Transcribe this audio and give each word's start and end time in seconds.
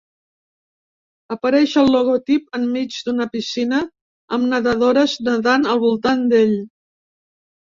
Apareix 1.35 1.75
el 1.81 1.91
logotip 1.95 2.57
enmig 2.59 2.97
d'una 3.09 3.27
piscina 3.35 3.83
amb 4.39 4.49
nedadores 4.55 5.17
nedant 5.29 5.69
al 5.75 5.83
voltant 5.85 6.25
d'ell. 6.33 6.57